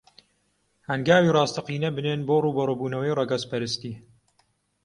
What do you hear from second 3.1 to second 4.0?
ڕەگەزپەرستی